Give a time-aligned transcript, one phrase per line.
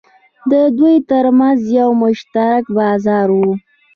[0.51, 3.41] د دوی ترمنځ یو مشترک بازار و.